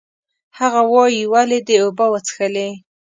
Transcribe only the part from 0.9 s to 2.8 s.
وایي، ولې دې اوبه وڅښلې؟